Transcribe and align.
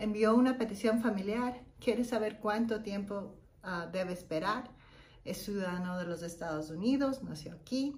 envió 0.00 0.34
una 0.34 0.56
petición 0.56 1.00
familiar, 1.00 1.62
quiere 1.78 2.04
saber 2.04 2.38
cuánto 2.40 2.82
tiempo 2.82 3.36
ah, 3.62 3.88
debe 3.92 4.12
esperar, 4.12 4.70
es 5.24 5.44
ciudadano 5.44 5.98
de 5.98 6.06
los 6.06 6.22
Estados 6.22 6.70
Unidos, 6.70 7.22
nació 7.22 7.52
aquí, 7.52 7.94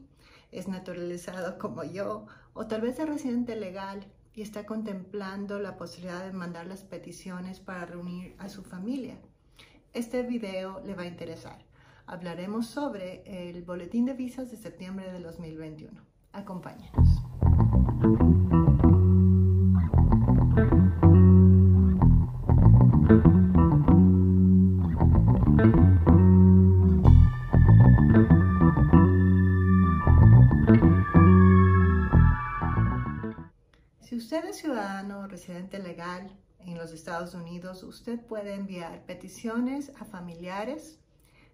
es 0.51 0.69
naturalizado 0.69 1.59
como 1.59 1.85
yo, 1.85 2.27
o 2.55 2.67
tal 2.67 2.81
vez 2.81 2.99
es 2.99 3.09
residente 3.09 3.57
legal 3.57 4.05
y 4.35 4.43
está 4.43 4.67
contemplando 4.67 5.61
la 5.61 5.77
posibilidad 5.77 6.25
de 6.25 6.33
mandar 6.33 6.67
las 6.67 6.83
peticiones 6.83 7.61
para 7.61 7.87
reunir 7.87 8.35
a 8.39 8.49
su 8.49 8.63
familia. 8.63 9.19
Este 9.93 10.23
video 10.23 10.83
le 10.85 10.95
va 10.95 11.03
a 11.03 11.07
interesar. 11.07 11.65
Hablaremos 12.07 12.67
sobre 12.67 13.23
el 13.27 13.63
boletín 13.63 14.07
de 14.07 14.15
visas 14.15 14.51
de 14.51 14.57
septiembre 14.57 15.13
de 15.13 15.21
2021. 15.21 16.01
Acompáñenos. 16.33 17.09
Usted 34.33 34.49
es 34.49 34.57
ciudadano 34.57 35.19
o 35.19 35.27
residente 35.27 35.79
legal 35.79 36.35
en 36.61 36.79
los 36.79 36.91
Estados 36.93 37.35
Unidos, 37.35 37.83
usted 37.83 38.19
puede 38.19 38.55
enviar 38.55 39.05
peticiones 39.05 39.93
a 40.01 40.07
familiares 40.07 40.99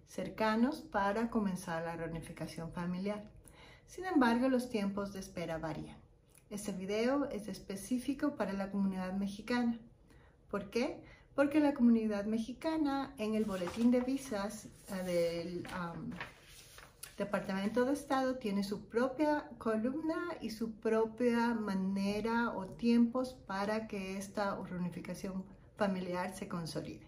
cercanos 0.07 0.79
para 0.79 1.29
comenzar 1.29 1.83
la 1.83 1.97
reunificación 1.97 2.71
familiar. 2.71 3.21
Sin 3.85 4.05
embargo, 4.05 4.47
los 4.47 4.69
tiempos 4.69 5.11
de 5.11 5.19
espera 5.19 5.57
varían. 5.57 5.97
Este 6.49 6.71
video 6.71 7.25
es 7.25 7.49
específico 7.49 8.37
para 8.37 8.53
la 8.53 8.71
comunidad 8.71 9.11
mexicana. 9.11 9.77
¿Por 10.49 10.69
qué? 10.69 11.03
Porque 11.35 11.59
la 11.59 11.73
comunidad 11.73 12.23
mexicana 12.23 13.13
en 13.17 13.35
el 13.35 13.43
boletín 13.43 13.91
de 13.91 13.99
visas 13.99 14.69
eh, 14.87 15.03
del 15.03 15.67
Departamento 17.19 17.83
de 17.83 17.91
Estado 17.91 18.37
tiene 18.37 18.63
su 18.63 18.87
propia 18.87 19.49
columna 19.57 20.37
y 20.39 20.51
su 20.51 20.79
propia 20.79 21.53
manera 21.53 22.51
o 22.55 22.65
tiempos 22.65 23.33
para 23.45 23.87
que 23.89 24.17
esta 24.17 24.57
reunificación 24.63 25.43
familiar 25.75 26.33
se 26.33 26.47
consolide. 26.47 27.05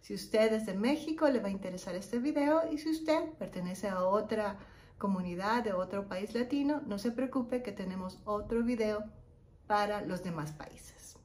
Si 0.00 0.14
usted 0.14 0.54
es 0.54 0.64
de 0.64 0.72
México, 0.72 1.28
le 1.28 1.40
va 1.40 1.48
a 1.48 1.50
interesar 1.58 1.94
este 1.94 2.18
video 2.18 2.62
y 2.72 2.78
si 2.78 2.90
usted 2.90 3.34
pertenece 3.38 3.88
a 3.88 4.02
otra 4.02 4.56
comunidad 4.96 5.62
de 5.62 5.74
otro 5.74 6.08
país 6.08 6.34
latino, 6.34 6.80
no 6.86 6.98
se 6.98 7.12
preocupe 7.12 7.62
que 7.62 7.72
tenemos 7.72 8.22
otro 8.24 8.62
video 8.62 9.04
para 9.66 10.00
los 10.00 10.24
demás 10.24 10.52
países. 10.52 11.18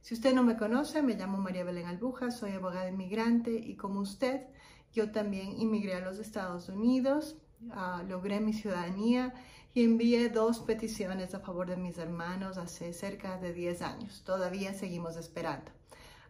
Si 0.00 0.14
usted 0.14 0.34
no 0.34 0.42
me 0.42 0.56
conoce, 0.56 1.02
me 1.02 1.14
llamo 1.14 1.38
María 1.38 1.62
Belén 1.62 1.86
Albuja, 1.86 2.32
soy 2.32 2.50
abogada 2.50 2.88
inmigrante 2.88 3.52
y 3.52 3.76
como 3.76 4.00
usted, 4.00 4.48
yo 4.92 5.10
también 5.10 5.60
inmigré 5.60 5.94
a 5.94 6.00
los 6.00 6.18
Estados 6.18 6.68
Unidos, 6.68 7.36
uh, 7.70 8.06
logré 8.06 8.40
mi 8.40 8.52
ciudadanía 8.52 9.34
y 9.74 9.84
envié 9.84 10.28
dos 10.28 10.60
peticiones 10.60 11.34
a 11.34 11.40
favor 11.40 11.68
de 11.68 11.76
mis 11.76 11.98
hermanos 11.98 12.58
hace 12.58 12.92
cerca 12.92 13.38
de 13.38 13.52
10 13.52 13.82
años. 13.82 14.22
Todavía 14.24 14.74
seguimos 14.74 15.16
esperando. 15.16 15.70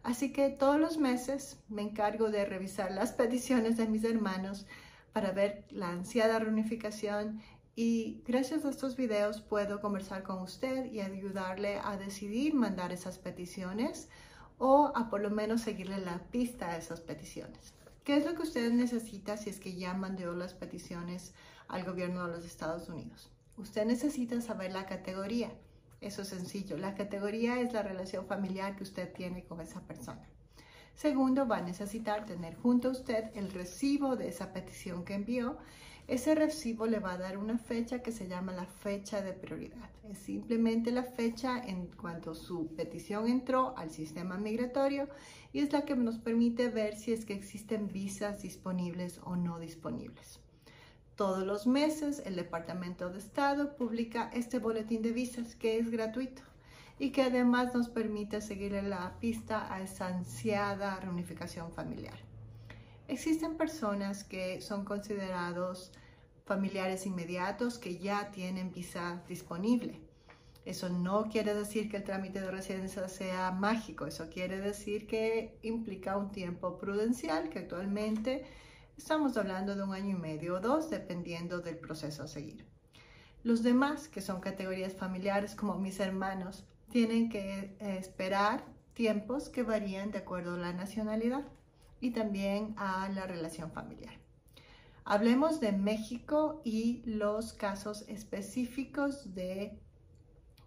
Así 0.01 0.31
que 0.31 0.49
todos 0.49 0.79
los 0.79 0.97
meses 0.97 1.57
me 1.69 1.81
encargo 1.81 2.29
de 2.29 2.45
revisar 2.45 2.91
las 2.91 3.13
peticiones 3.13 3.77
de 3.77 3.87
mis 3.87 4.03
hermanos 4.03 4.65
para 5.13 5.31
ver 5.31 5.65
la 5.69 5.89
ansiada 5.89 6.39
reunificación 6.39 7.41
y 7.75 8.21
gracias 8.25 8.65
a 8.65 8.69
estos 8.69 8.95
videos 8.95 9.41
puedo 9.41 9.81
conversar 9.81 10.23
con 10.23 10.41
usted 10.41 10.91
y 10.91 10.99
ayudarle 10.99 11.79
a 11.83 11.97
decidir 11.97 12.53
mandar 12.53 12.91
esas 12.91 13.17
peticiones 13.17 14.09
o 14.57 14.91
a 14.95 15.09
por 15.09 15.21
lo 15.21 15.29
menos 15.29 15.61
seguirle 15.61 15.97
la 15.99 16.19
pista 16.31 16.69
a 16.69 16.77
esas 16.77 17.01
peticiones. 17.01 17.73
¿Qué 18.03 18.17
es 18.17 18.25
lo 18.25 18.35
que 18.35 18.41
usted 18.41 18.69
necesita 18.73 19.37
si 19.37 19.49
es 19.49 19.61
que 19.61 19.75
ya 19.75 19.93
mandó 19.93 20.33
las 20.33 20.53
peticiones 20.53 21.33
al 21.69 21.85
gobierno 21.85 22.27
de 22.27 22.35
los 22.35 22.45
Estados 22.45 22.89
Unidos? 22.89 23.29
Usted 23.55 23.85
necesita 23.85 24.41
saber 24.41 24.73
la 24.73 24.85
categoría. 24.85 25.53
Eso 26.01 26.23
es 26.23 26.27
sencillo. 26.27 26.77
La 26.77 26.95
categoría 26.95 27.61
es 27.61 27.71
la 27.71 27.81
relación 27.81 28.27
familiar 28.27 28.75
que 28.75 28.83
usted 28.83 29.13
tiene 29.13 29.45
con 29.45 29.61
esa 29.61 29.79
persona. 29.87 30.27
Segundo, 30.95 31.47
va 31.47 31.57
a 31.57 31.61
necesitar 31.61 32.25
tener 32.25 32.55
junto 32.55 32.87
a 32.87 32.91
usted 32.91 33.31
el 33.35 33.51
recibo 33.51 34.15
de 34.15 34.27
esa 34.29 34.53
petición 34.53 35.03
que 35.03 35.15
envió. 35.15 35.57
Ese 36.07 36.35
recibo 36.35 36.85
le 36.85 36.99
va 36.99 37.13
a 37.13 37.17
dar 37.17 37.37
una 37.37 37.57
fecha 37.57 38.03
que 38.03 38.11
se 38.11 38.27
llama 38.27 38.51
la 38.51 38.65
fecha 38.65 39.21
de 39.21 39.33
prioridad. 39.33 39.89
Es 40.09 40.19
simplemente 40.19 40.91
la 40.91 41.03
fecha 41.03 41.57
en 41.59 41.87
cuanto 41.87 42.35
su 42.35 42.67
petición 42.75 43.27
entró 43.27 43.75
al 43.77 43.89
sistema 43.89 44.37
migratorio 44.37 45.07
y 45.51 45.59
es 45.59 45.71
la 45.71 45.83
que 45.83 45.95
nos 45.95 46.19
permite 46.19 46.69
ver 46.69 46.95
si 46.95 47.13
es 47.13 47.25
que 47.25 47.33
existen 47.33 47.87
visas 47.87 48.41
disponibles 48.41 49.19
o 49.23 49.35
no 49.35 49.59
disponibles. 49.59 50.39
Todos 51.15 51.45
los 51.45 51.67
meses 51.67 52.21
el 52.25 52.35
Departamento 52.35 53.09
de 53.09 53.19
Estado 53.19 53.75
publica 53.75 54.29
este 54.33 54.59
boletín 54.59 55.01
de 55.01 55.11
visas 55.11 55.55
que 55.55 55.79
es 55.79 55.89
gratuito 55.89 56.43
y 56.99 57.11
que 57.11 57.23
además 57.23 57.73
nos 57.73 57.89
permite 57.89 58.41
seguir 58.41 58.73
la 58.83 59.19
pista 59.19 59.73
a 59.73 59.81
esa 59.81 60.07
ansiada 60.07 60.99
reunificación 60.99 61.71
familiar. 61.71 62.17
Existen 63.07 63.57
personas 63.57 64.23
que 64.23 64.61
son 64.61 64.85
considerados 64.85 65.91
familiares 66.45 67.05
inmediatos 67.05 67.77
que 67.77 67.97
ya 67.97 68.31
tienen 68.31 68.71
visa 68.71 69.21
disponible. 69.27 69.99
Eso 70.65 70.87
no 70.87 71.25
quiere 71.29 71.53
decir 71.53 71.89
que 71.89 71.97
el 71.97 72.03
trámite 72.03 72.39
de 72.39 72.49
residencia 72.49 73.09
sea 73.09 73.51
mágico, 73.51 74.05
eso 74.05 74.29
quiere 74.29 74.61
decir 74.61 75.07
que 75.07 75.57
implica 75.61 76.15
un 76.15 76.31
tiempo 76.31 76.77
prudencial 76.77 77.49
que 77.49 77.59
actualmente 77.59 78.45
estamos 78.97 79.35
hablando 79.35 79.75
de 79.75 79.83
un 79.83 79.93
año 79.93 80.15
y 80.15 80.19
medio 80.19 80.55
o 80.55 80.59
dos, 80.61 80.89
dependiendo 80.89 81.59
del 81.59 81.77
proceso 81.77 82.23
a 82.23 82.27
seguir. 82.27 82.65
Los 83.43 83.61
demás, 83.61 84.07
que 84.07 84.21
son 84.21 84.39
categorías 84.39 84.93
familiares 84.93 85.53
como 85.53 85.77
mis 85.77 85.99
hermanos, 85.99 86.63
tienen 86.93 87.27
que 87.27 87.75
eh, 87.79 87.97
esperar 87.97 88.63
tiempos 88.93 89.49
que 89.49 89.63
varían 89.63 90.11
de 90.11 90.19
acuerdo 90.19 90.53
a 90.53 90.59
la 90.59 90.73
nacionalidad 90.73 91.43
y 91.99 92.11
también 92.11 92.75
a 92.77 93.09
la 93.09 93.25
relación 93.25 93.71
familiar. 93.71 94.13
Hablemos 95.03 95.59
de 95.59 95.71
México 95.71 96.61
y 96.63 97.01
los 97.07 97.53
casos 97.53 98.05
específicos 98.07 99.33
de 99.33 99.81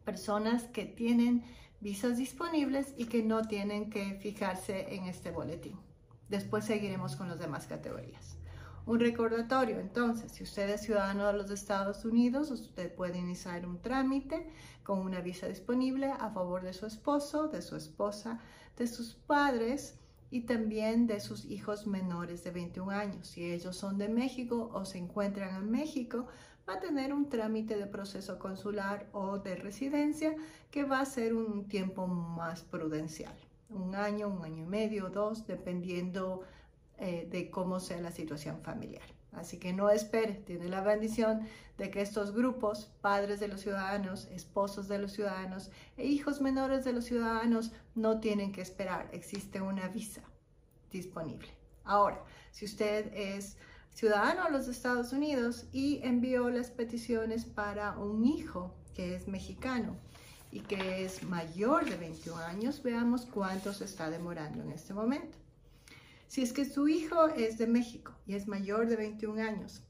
personas 0.05 0.65
que 0.65 0.85
tienen 0.85 1.45
visas 1.81 2.17
disponibles 2.17 2.93
y 2.97 3.05
que 3.05 3.23
no 3.23 3.43
tienen 3.43 3.89
que 3.89 4.17
fijarse 4.17 4.97
en 4.97 5.05
este 5.05 5.31
boletín. 5.31 5.79
Después 6.29 6.65
seguiremos 6.65 7.15
con 7.15 7.29
las 7.29 7.39
demás 7.39 7.69
categorías. 7.69 8.37
Un 8.87 9.01
recordatorio, 9.01 9.81
entonces, 9.81 10.31
si 10.31 10.45
usted 10.45 10.71
es 10.71 10.83
ciudadano 10.83 11.27
de 11.27 11.33
los 11.33 11.51
Estados 11.51 12.05
Unidos, 12.05 12.53
usted 12.53 12.95
puede 12.95 13.19
iniciar 13.19 13.67
un 13.67 13.83
trámite 13.83 14.49
con 14.85 15.01
una 15.01 15.21
visa 15.21 15.49
disponible 15.49 16.13
a 16.13 16.31
favor 16.31 16.63
de 16.63 16.73
su 16.73 16.87
esposo, 16.87 17.49
de 17.49 17.63
su 17.63 17.75
esposa, 17.75 18.39
de 18.77 18.87
sus 18.87 19.15
padres 19.15 19.99
y 20.31 20.43
también 20.43 21.09
de 21.09 21.19
sus 21.19 21.47
hijos 21.47 21.89
menores 21.89 22.45
de 22.45 22.53
21 22.53 22.93
años. 22.93 23.27
Si 23.27 23.51
ellos 23.51 23.75
son 23.75 23.99
de 23.99 24.09
México 24.09 24.71
o 24.73 24.85
se 24.85 24.99
encuentran 24.99 25.57
en 25.57 25.69
México, 25.69 26.29
va 26.69 26.75
a 26.75 26.81
tener 26.81 27.13
un 27.13 27.29
trámite 27.29 27.77
de 27.77 27.87
proceso 27.87 28.39
consular 28.39 29.09
o 29.11 29.39
de 29.39 29.57
residencia 29.57 30.33
que 30.71 30.85
va 30.85 31.01
a 31.01 31.07
ser 31.07 31.35
un 31.35 31.67
tiempo 31.67 32.07
más 32.07 32.63
prudencial. 32.63 33.35
Un 33.69 33.97
año, 33.97 34.29
un 34.29 34.45
año 34.45 34.63
y 34.63 34.69
medio, 34.69 35.11
dos, 35.11 35.45
dependiendo 35.49 36.43
eh, 36.99 37.29
de 37.31 37.51
cómo 37.51 37.81
sea 37.81 38.01
la 38.01 38.11
situación 38.11 38.61
familiar. 38.63 39.17
Así 39.33 39.59
que 39.59 39.73
no 39.73 39.91
espere, 39.91 40.33
tiene 40.35 40.69
la 40.69 40.81
bendición 40.81 41.47
de 41.77 41.91
que 41.91 42.01
estos 42.01 42.33
grupos, 42.33 42.91
padres 43.03 43.39
de 43.39 43.49
los 43.49 43.61
ciudadanos, 43.61 44.27
esposos 44.33 44.89
de 44.89 44.99
los 44.99 45.13
ciudadanos 45.13 45.71
e 45.99 46.07
hijos 46.07 46.41
menores 46.41 46.85
de 46.85 46.95
los 46.95 47.05
ciudadanos, 47.05 47.73
no 47.95 48.19
tienen 48.21 48.51
que 48.53 48.63
esperar, 48.63 49.11
existe 49.13 49.61
una 49.61 49.89
visa 49.89 50.23
disponible. 50.91 51.49
Ahora, 51.85 52.25
si 52.51 52.65
usted 52.65 53.13
es 53.15 53.59
ciudadano 53.91 54.45
de 54.45 54.51
los 54.51 54.69
Estados 54.69 55.13
Unidos 55.13 55.67
y 55.73 56.01
envió 56.03 56.49
las 56.49 56.71
peticiones 56.71 57.45
para 57.45 57.99
un 57.99 58.25
hijo 58.25 58.75
que 58.95 59.15
es 59.15 59.29
mexicano 59.29 59.97
y 60.51 60.61
que 60.61 61.05
es 61.05 61.23
mayor 61.25 61.85
de 61.85 61.97
21 61.97 62.39
años, 62.39 62.83
veamos 62.83 63.27
cuánto 63.27 63.75
se 63.75 63.85
está 63.85 64.11
demorando 64.11 64.63
en 64.63 64.73
este 64.73 64.95
momento. 64.95 65.37
Si 66.29 66.43
es 66.43 66.53
que 66.53 66.65
su 66.65 66.89
hijo 66.89 67.29
es 67.29 67.57
de 67.57 67.67
México 67.67 68.13
y 68.27 68.35
es 68.35 68.49
mayor 68.49 68.89
de 68.89 68.97
21 68.97 69.41
años, 69.43 69.83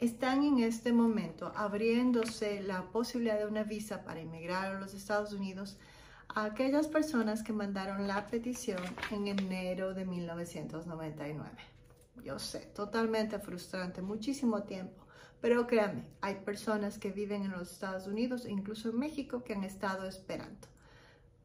están 0.00 0.44
en 0.44 0.60
este 0.60 0.92
momento 0.92 1.52
abriéndose 1.56 2.62
la 2.62 2.90
posibilidad 2.90 3.38
de 3.38 3.46
una 3.46 3.64
visa 3.64 4.04
para 4.04 4.20
inmigrar 4.20 4.74
a 4.74 4.80
los 4.80 4.94
Estados 4.94 5.32
Unidos 5.32 5.76
a 6.28 6.44
aquellas 6.44 6.86
personas 6.86 7.42
que 7.42 7.52
mandaron 7.52 8.06
la 8.06 8.26
petición 8.26 8.82
en 9.10 9.26
enero 9.26 9.94
de 9.94 10.04
1999. 10.04 11.50
Yo 12.24 12.38
sé, 12.38 12.60
totalmente 12.74 13.38
frustrante, 13.38 14.02
muchísimo 14.02 14.62
tiempo, 14.62 15.06
pero 15.40 15.66
créanme, 15.66 16.04
hay 16.20 16.36
personas 16.36 16.98
que 16.98 17.10
viven 17.10 17.42
en 17.42 17.52
los 17.52 17.72
Estados 17.72 18.06
Unidos, 18.06 18.46
incluso 18.48 18.90
en 18.90 18.98
México, 18.98 19.44
que 19.44 19.54
han 19.54 19.64
estado 19.64 20.06
esperando 20.06 20.68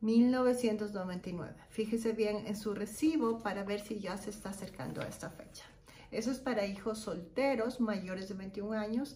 1999. 0.03 1.55
Fíjese 1.69 2.11
bien 2.11 2.45
en 2.45 2.57
su 2.57 2.73
recibo 2.73 3.39
para 3.39 3.63
ver 3.63 3.79
si 3.79 3.99
ya 3.99 4.17
se 4.17 4.29
está 4.29 4.49
acercando 4.49 5.01
a 5.01 5.05
esta 5.05 5.29
fecha. 5.29 5.63
Eso 6.11 6.29
es 6.29 6.39
para 6.39 6.65
hijos 6.65 6.99
solteros 6.99 7.79
mayores 7.79 8.27
de 8.27 8.35
21 8.35 8.73
años, 8.73 9.15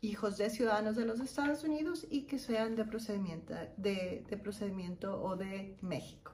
hijos 0.00 0.38
de 0.38 0.50
ciudadanos 0.50 0.96
de 0.96 1.06
los 1.06 1.20
Estados 1.20 1.62
Unidos 1.62 2.04
y 2.10 2.22
que 2.22 2.40
sean 2.40 2.74
de 2.74 2.84
procedimiento, 2.84 3.54
de, 3.76 4.26
de 4.28 4.36
procedimiento 4.36 5.22
o 5.22 5.36
de 5.36 5.76
México. 5.82 6.32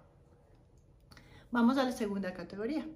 Vamos 1.53 1.77
a 1.77 1.85
la 1.85 1.93
segunda 1.93 2.33
categoría. 2.33 2.87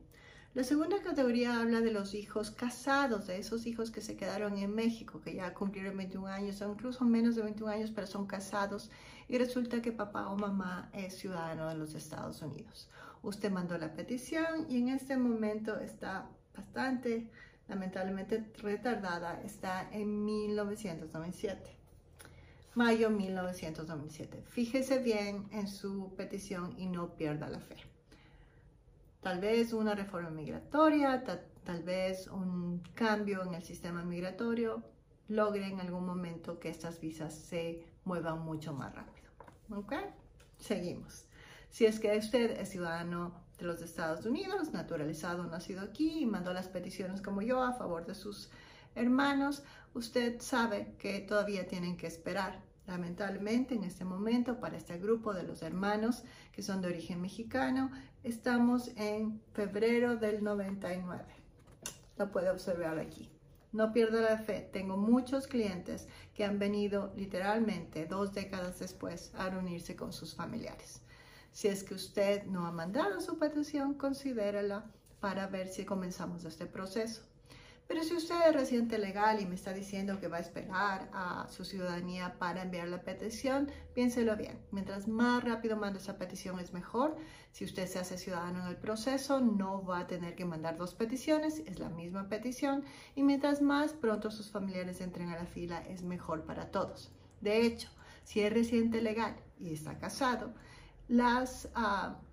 La 0.54 0.64
segunda 0.64 1.00
categoría 1.02 1.60
habla 1.60 1.82
de 1.82 1.92
los 1.92 2.14
hijos 2.14 2.50
casados, 2.50 3.26
de 3.26 3.38
esos 3.38 3.66
hijos 3.66 3.90
que 3.90 4.00
se 4.00 4.16
quedaron 4.16 4.56
en 4.56 4.74
México, 4.74 5.20
que 5.20 5.34
ya 5.34 5.52
cumplieron 5.52 5.96
21 5.96 6.26
años 6.26 6.62
o 6.62 6.72
incluso 6.72 7.04
menos 7.04 7.36
de 7.36 7.42
21 7.42 7.70
años, 7.70 7.92
pero 7.94 8.06
son 8.06 8.26
casados 8.26 8.90
y 9.28 9.36
resulta 9.36 9.82
que 9.82 9.92
papá 9.92 10.28
o 10.28 10.38
mamá 10.38 10.88
es 10.94 11.18
ciudadano 11.18 11.68
de 11.68 11.74
los 11.74 11.94
Estados 11.94 12.40
Unidos. 12.40 12.88
Usted 13.22 13.52
mandó 13.52 13.76
la 13.76 13.92
petición 13.92 14.66
y 14.70 14.78
en 14.78 14.88
este 14.88 15.18
momento 15.18 15.78
está 15.78 16.30
bastante, 16.56 17.28
lamentablemente 17.68 18.50
retardada, 18.56 19.42
está 19.42 19.86
en 19.92 20.24
1997. 20.24 21.76
Mayo 22.74 23.10
1997. 23.10 24.44
Fíjese 24.48 24.98
bien 24.98 25.46
en 25.52 25.68
su 25.68 26.14
petición 26.16 26.74
y 26.78 26.86
no 26.86 27.14
pierda 27.16 27.50
la 27.50 27.60
fe 27.60 27.97
tal 29.28 29.40
vez 29.40 29.74
una 29.74 29.94
reforma 29.94 30.30
migratoria, 30.30 31.22
tal 31.62 31.82
vez 31.82 32.28
un 32.28 32.82
cambio 32.94 33.44
en 33.44 33.52
el 33.52 33.62
sistema 33.62 34.02
migratorio, 34.02 34.82
logre 35.28 35.66
en 35.66 35.80
algún 35.80 36.06
momento 36.06 36.58
que 36.58 36.70
estas 36.70 36.98
visas 36.98 37.34
se 37.34 37.84
muevan 38.06 38.40
mucho 38.40 38.72
más 38.72 38.94
rápido. 38.94 39.28
¿Ok? 39.76 39.92
Seguimos. 40.58 41.26
Si 41.68 41.84
es 41.84 42.00
que 42.00 42.16
usted 42.16 42.58
es 42.58 42.70
ciudadano 42.70 43.34
de 43.58 43.66
los 43.66 43.82
Estados 43.82 44.24
Unidos, 44.24 44.72
naturalizado, 44.72 45.44
nacido 45.44 45.82
aquí 45.82 46.20
y 46.20 46.24
mandó 46.24 46.54
las 46.54 46.68
peticiones 46.68 47.20
como 47.20 47.42
yo 47.42 47.62
a 47.62 47.74
favor 47.74 48.06
de 48.06 48.14
sus 48.14 48.48
hermanos, 48.94 49.62
usted 49.92 50.40
sabe 50.40 50.94
que 50.98 51.20
todavía 51.20 51.68
tienen 51.68 51.98
que 51.98 52.06
esperar 52.06 52.62
Lamentablemente, 52.88 53.74
en 53.74 53.84
este 53.84 54.06
momento, 54.06 54.60
para 54.60 54.78
este 54.78 54.96
grupo 54.96 55.34
de 55.34 55.42
los 55.42 55.60
hermanos 55.60 56.24
que 56.52 56.62
son 56.62 56.80
de 56.80 56.88
origen 56.88 57.20
mexicano, 57.20 57.90
estamos 58.24 58.90
en 58.96 59.42
febrero 59.52 60.16
del 60.16 60.42
99. 60.42 61.22
Lo 62.16 62.32
puede 62.32 62.48
observar 62.48 62.98
aquí. 62.98 63.30
No 63.72 63.92
pierda 63.92 64.22
la 64.22 64.38
fe. 64.38 64.70
Tengo 64.72 64.96
muchos 64.96 65.46
clientes 65.46 66.08
que 66.32 66.46
han 66.46 66.58
venido 66.58 67.12
literalmente 67.14 68.06
dos 68.06 68.32
décadas 68.32 68.78
después 68.78 69.34
a 69.34 69.50
reunirse 69.50 69.94
con 69.94 70.14
sus 70.14 70.34
familiares. 70.34 71.02
Si 71.52 71.68
es 71.68 71.84
que 71.84 71.92
usted 71.92 72.46
no 72.46 72.66
ha 72.66 72.72
mandado 72.72 73.20
su 73.20 73.38
petición, 73.38 73.94
considérala 73.94 74.90
para 75.20 75.46
ver 75.46 75.68
si 75.68 75.84
comenzamos 75.84 76.46
este 76.46 76.64
proceso. 76.64 77.20
Pero 77.88 78.04
si 78.04 78.14
usted 78.14 78.34
es 78.46 78.54
residente 78.54 78.98
legal 78.98 79.40
y 79.40 79.46
me 79.46 79.54
está 79.54 79.72
diciendo 79.72 80.20
que 80.20 80.28
va 80.28 80.36
a 80.36 80.40
esperar 80.40 81.08
a 81.14 81.48
su 81.48 81.64
ciudadanía 81.64 82.38
para 82.38 82.60
enviar 82.60 82.86
la 82.86 83.00
petición, 83.00 83.70
piénselo 83.94 84.36
bien. 84.36 84.58
Mientras 84.72 85.08
más 85.08 85.42
rápido 85.42 85.74
mande 85.74 85.98
esa 85.98 86.18
petición 86.18 86.60
es 86.60 86.74
mejor. 86.74 87.16
Si 87.50 87.64
usted 87.64 87.86
se 87.86 87.98
hace 87.98 88.18
ciudadano 88.18 88.60
en 88.60 88.66
el 88.66 88.76
proceso, 88.76 89.40
no 89.40 89.82
va 89.86 90.00
a 90.00 90.06
tener 90.06 90.34
que 90.34 90.44
mandar 90.44 90.76
dos 90.76 90.94
peticiones, 90.94 91.60
es 91.60 91.78
la 91.78 91.88
misma 91.88 92.28
petición. 92.28 92.84
Y 93.14 93.22
mientras 93.22 93.62
más 93.62 93.94
pronto 93.94 94.30
sus 94.30 94.50
familiares 94.50 95.00
entren 95.00 95.30
a 95.30 95.36
la 95.36 95.46
fila, 95.46 95.82
es 95.88 96.02
mejor 96.02 96.44
para 96.44 96.70
todos. 96.70 97.10
De 97.40 97.62
hecho, 97.62 97.88
si 98.22 98.42
es 98.42 98.52
residente 98.52 99.00
legal 99.00 99.34
y 99.58 99.72
está 99.72 99.98
casado, 99.98 100.52
las... 101.08 101.70
Uh, 101.74 102.27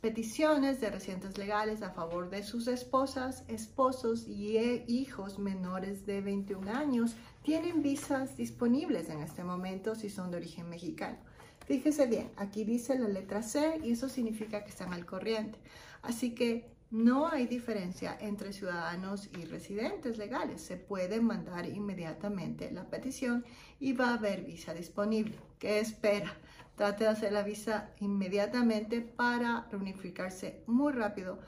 peticiones 0.00 0.80
de 0.80 0.90
residentes 0.90 1.38
legales 1.38 1.82
a 1.82 1.90
favor 1.90 2.30
de 2.30 2.42
sus 2.42 2.68
esposas, 2.68 3.44
esposos 3.48 4.26
y 4.28 4.56
e 4.58 4.84
hijos 4.86 5.38
menores 5.38 6.06
de 6.06 6.20
21 6.20 6.70
años 6.70 7.16
tienen 7.42 7.82
visas 7.82 8.36
disponibles 8.36 9.08
en 9.08 9.20
este 9.20 9.44
momento 9.44 9.94
si 9.94 10.10
son 10.10 10.30
de 10.30 10.38
origen 10.38 10.68
mexicano. 10.68 11.18
Fíjese 11.66 12.06
bien, 12.06 12.30
aquí 12.36 12.64
dice 12.64 12.98
la 12.98 13.08
letra 13.08 13.42
C 13.42 13.80
y 13.82 13.92
eso 13.92 14.08
significa 14.08 14.62
que 14.62 14.70
están 14.70 14.92
al 14.92 15.04
corriente. 15.04 15.58
Así 16.02 16.34
que 16.34 16.75
no 16.90 17.26
hay 17.26 17.46
diferencia 17.46 18.16
entre 18.20 18.52
ciudadanos 18.52 19.28
y 19.36 19.44
residentes 19.44 20.18
legales. 20.18 20.62
Se 20.62 20.76
puede 20.76 21.20
mandar 21.20 21.66
inmediatamente 21.66 22.70
la 22.70 22.84
petición 22.84 23.44
y 23.80 23.92
va 23.92 24.10
a 24.10 24.14
haber 24.14 24.44
visa 24.44 24.72
disponible. 24.72 25.36
¿Qué 25.58 25.80
espera? 25.80 26.32
Trate 26.76 27.04
de 27.04 27.10
hacer 27.10 27.32
la 27.32 27.42
visa 27.42 27.90
inmediatamente 28.00 29.00
para 29.00 29.66
reunificarse 29.70 30.62
muy 30.66 30.92
rápido 30.92 31.40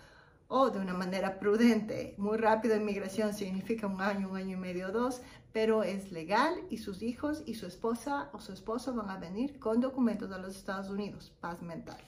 o 0.49 0.71
de 0.71 0.81
una 0.81 0.95
manera 0.95 1.39
prudente. 1.39 2.15
Muy 2.17 2.39
rápido 2.39 2.75
en 2.75 2.85
migración 2.85 3.35
significa 3.35 3.87
un 3.87 4.01
año, 4.01 4.31
un 4.31 4.37
año 4.37 4.57
y 4.57 4.61
medio, 4.61 4.91
dos, 4.91 5.21
pero 5.53 5.83
es 5.85 6.11
legal 6.11 6.55
y 6.71 6.79
sus 6.79 7.03
hijos 7.03 7.43
y 7.47 7.55
su 7.55 7.67
esposa 7.67 8.31
o 8.33 8.41
su 8.41 8.53
esposo 8.53 8.95
van 8.95 9.11
a 9.11 9.19
venir 9.19 9.59
con 9.59 9.81
documentos 9.81 10.31
de 10.31 10.39
los 10.39 10.57
Estados 10.57 10.89
Unidos. 10.89 11.33
Paz 11.41 11.63
mental. 11.63 12.01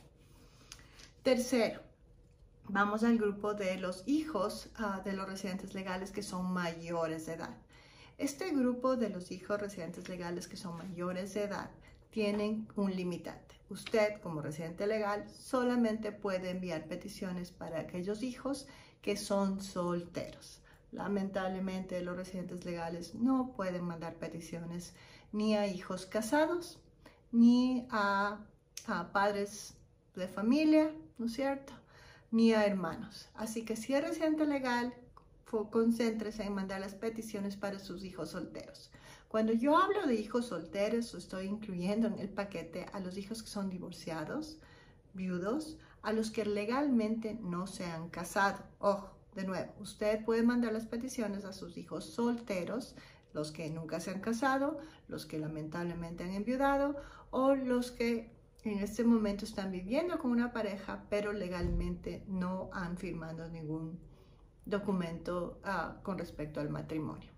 Tercero, 1.22 1.82
vamos 2.68 3.04
al 3.04 3.18
grupo 3.18 3.54
de 3.54 3.78
los 3.78 4.02
hijos 4.06 4.70
uh, 4.78 5.02
de 5.02 5.12
los 5.12 5.28
residentes 5.28 5.74
legales 5.74 6.10
que 6.10 6.22
son 6.22 6.52
mayores 6.52 7.26
de 7.26 7.34
edad. 7.34 7.56
Este 8.18 8.50
grupo 8.50 8.96
de 8.96 9.08
los 9.08 9.30
hijos 9.30 9.60
residentes 9.60 10.08
legales 10.08 10.46
que 10.46 10.56
son 10.56 10.76
mayores 10.76 11.34
de 11.34 11.44
edad 11.44 11.70
tienen 12.10 12.68
un 12.76 12.94
limitante. 12.94 13.54
Usted, 13.70 14.20
como 14.20 14.42
residente 14.42 14.86
legal, 14.86 15.28
solamente 15.30 16.12
puede 16.12 16.50
enviar 16.50 16.86
peticiones 16.86 17.52
para 17.52 17.80
aquellos 17.80 18.22
hijos 18.22 18.66
que 19.00 19.16
son 19.16 19.62
solteros. 19.62 20.60
Lamentablemente, 20.92 22.00
los 22.02 22.16
residentes 22.16 22.64
legales 22.64 23.14
no 23.14 23.52
pueden 23.56 23.84
mandar 23.84 24.14
peticiones 24.16 24.92
ni 25.32 25.56
a 25.56 25.66
hijos 25.68 26.04
casados, 26.06 26.80
ni 27.30 27.86
a, 27.90 28.40
padres 29.12 29.74
de 30.16 30.26
familia, 30.26 30.92
¿no 31.16 31.26
es 31.26 31.34
cierto? 31.34 31.72
Ni 32.30 32.52
a 32.52 32.64
hermanos. 32.64 33.28
Así 33.34 33.64
que 33.64 33.76
si 33.76 33.94
es 33.94 34.02
residente 34.02 34.46
legal, 34.46 34.94
concéntrese 35.70 36.44
en 36.44 36.54
mandar 36.54 36.80
las 36.80 36.94
peticiones 36.94 37.56
para 37.56 37.80
sus 37.80 38.04
hijos 38.04 38.30
solteros. 38.30 38.90
Cuando 39.28 39.52
yo 39.52 39.76
hablo 39.76 40.06
de 40.06 40.14
hijos 40.14 40.46
solteros, 40.46 41.14
estoy 41.14 41.46
incluyendo 41.46 42.06
en 42.08 42.18
el 42.18 42.28
paquete 42.28 42.86
a 42.92 43.00
los 43.00 43.16
hijos 43.16 43.42
que 43.42 43.48
son 43.48 43.68
divorciados, 43.68 44.58
viudos, 45.12 45.78
a 46.02 46.12
los 46.12 46.30
que 46.30 46.44
legalmente 46.44 47.34
no 47.34 47.66
se 47.66 47.84
han 47.84 48.08
casado. 48.10 48.62
Ojo, 48.78 49.10
de 49.34 49.44
nuevo, 49.44 49.72
usted 49.80 50.24
puede 50.24 50.42
mandar 50.42 50.72
las 50.72 50.86
peticiones 50.86 51.44
a 51.44 51.52
sus 51.52 51.76
hijos 51.76 52.04
solteros, 52.04 52.94
los 53.32 53.52
que 53.52 53.70
nunca 53.70 54.00
se 54.00 54.10
han 54.10 54.20
casado, 54.20 54.78
los 55.08 55.26
que 55.26 55.38
lamentablemente 55.38 56.24
han 56.24 56.30
enviudado 56.30 56.96
o 57.30 57.54
los 57.54 57.92
que 57.92 58.30
en 58.64 58.78
este 58.78 59.04
momento 59.04 59.44
están 59.44 59.70
viviendo 59.70 60.18
con 60.18 60.30
una 60.30 60.52
pareja, 60.52 61.04
pero 61.08 61.32
legalmente 61.32 62.24
no 62.28 62.70
han 62.72 62.96
firmado 62.96 63.48
ningún 63.48 63.98
documento 64.66 65.60
uh, 65.64 66.02
con 66.02 66.18
respecto 66.18 66.60
al 66.60 66.68
matrimonio. 66.68 67.30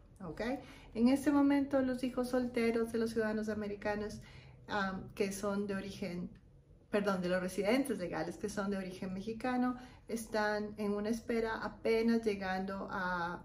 En 0.94 1.08
este 1.08 1.32
momento 1.32 1.82
los 1.82 2.04
hijos 2.04 2.28
solteros 2.28 2.92
de 2.92 2.98
los 2.98 3.10
ciudadanos 3.10 3.48
americanos 3.48 4.20
que 5.14 5.32
son 5.32 5.66
de 5.66 5.74
origen, 5.74 6.30
perdón, 6.90 7.20
de 7.20 7.28
los 7.28 7.42
residentes 7.42 7.98
legales 7.98 8.38
que 8.38 8.48
son 8.48 8.70
de 8.70 8.78
origen 8.78 9.12
mexicano, 9.12 9.76
están 10.08 10.74
en 10.78 10.92
una 10.92 11.10
espera 11.10 11.56
apenas 11.62 12.24
llegando 12.24 12.88
a 12.90 13.42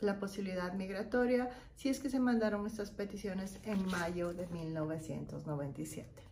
la 0.00 0.18
posibilidad 0.18 0.72
migratoria 0.74 1.50
si 1.74 1.88
es 1.88 1.98
que 1.98 2.08
se 2.08 2.20
mandaron 2.20 2.66
estas 2.66 2.90
peticiones 2.90 3.58
en 3.64 3.84
mayo 3.86 4.32
de 4.32 4.46
1997. 4.46 6.31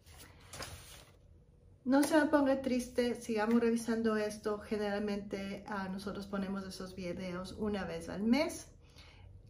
No 1.85 2.03
se 2.03 2.21
ponga 2.27 2.61
triste, 2.61 3.15
sigamos 3.15 3.59
revisando 3.59 4.17
esto. 4.17 4.59
Generalmente 4.59 5.65
ah, 5.67 5.89
nosotros 5.89 6.27
ponemos 6.27 6.67
esos 6.67 6.95
videos 6.95 7.57
una 7.59 7.85
vez 7.85 8.11
al 8.11 8.23
mes. 8.23 8.67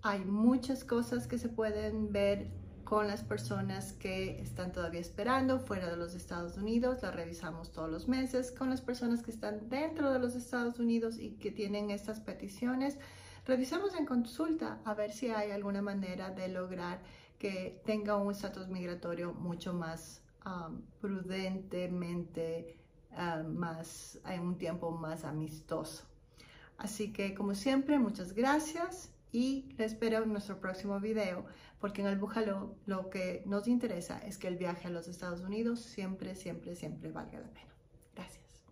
Hay 0.02 0.24
muchas 0.24 0.84
cosas 0.84 1.26
que 1.26 1.38
se 1.38 1.48
pueden 1.48 2.12
ver 2.12 2.46
con 2.84 3.08
las 3.08 3.24
personas 3.24 3.92
que 3.94 4.40
están 4.40 4.70
todavía 4.70 5.00
esperando 5.00 5.58
fuera 5.58 5.90
de 5.90 5.96
los 5.96 6.14
Estados 6.14 6.56
Unidos, 6.56 7.02
la 7.02 7.10
revisamos 7.10 7.72
todos 7.72 7.90
los 7.90 8.06
meses. 8.06 8.52
Con 8.52 8.70
las 8.70 8.80
personas 8.80 9.22
que 9.22 9.32
están 9.32 9.68
dentro 9.68 10.12
de 10.12 10.20
los 10.20 10.36
Estados 10.36 10.78
Unidos 10.78 11.18
y 11.18 11.32
que 11.32 11.50
tienen 11.50 11.90
estas 11.90 12.20
peticiones, 12.20 12.96
revisamos 13.44 13.96
en 13.96 14.06
consulta 14.06 14.78
a 14.84 14.94
ver 14.94 15.10
si 15.10 15.30
hay 15.30 15.50
alguna 15.50 15.82
manera 15.82 16.30
de 16.30 16.46
lograr 16.46 17.00
que 17.40 17.82
tenga 17.84 18.16
un 18.16 18.30
estatus 18.30 18.68
migratorio 18.68 19.32
mucho 19.32 19.72
más 19.72 20.22
um, 20.46 20.82
prudentemente, 21.00 22.76
uh, 23.12 23.42
más, 23.48 24.20
en 24.26 24.40
un 24.42 24.58
tiempo 24.58 24.90
más 24.90 25.24
amistoso. 25.24 26.04
Así 26.78 27.12
que 27.12 27.34
como 27.34 27.54
siempre, 27.54 27.98
muchas 27.98 28.32
gracias 28.32 29.12
y 29.32 29.74
les 29.76 29.92
espero 29.92 30.22
en 30.22 30.32
nuestro 30.32 30.60
próximo 30.60 30.98
video 30.98 31.44
porque 31.78 32.02
en 32.02 32.08
el 32.08 32.18
Bújalo 32.18 32.74
lo 32.86 33.10
que 33.10 33.42
nos 33.46 33.68
interesa 33.68 34.18
es 34.18 34.38
que 34.38 34.48
el 34.48 34.56
viaje 34.56 34.88
a 34.88 34.90
los 34.90 35.08
Estados 35.08 35.40
Unidos 35.40 35.80
siempre, 35.80 36.34
siempre, 36.34 36.74
siempre 36.74 37.10
valga 37.10 37.40
la 37.40 37.48
pena. 37.48 37.74
Gracias. 38.14 38.64